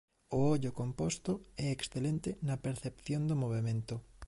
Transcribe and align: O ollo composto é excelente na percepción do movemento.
O 0.35 0.37
ollo 0.53 0.71
composto 0.81 1.31
é 1.65 1.67
excelente 1.71 2.29
na 2.47 2.55
percepción 2.65 3.21
do 3.29 3.35
movemento. 3.43 3.95